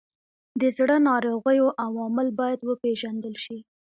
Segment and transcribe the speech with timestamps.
[0.61, 3.57] د زړه ناروغیو عوامل باید وپیژندل شي.